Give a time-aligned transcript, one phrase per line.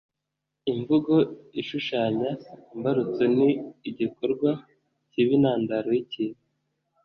[0.71, 1.13] imvugo
[1.61, 2.29] ishushanya,
[2.73, 3.49] imbarutso ni
[3.89, 4.51] igikorwa
[5.11, 6.41] kiba intandaro y’ikintu.